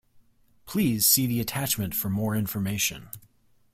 [0.65, 3.09] Please see the attachment for more information.